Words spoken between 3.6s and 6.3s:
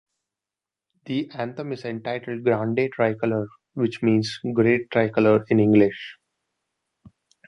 which means "Great Tricolor" in English.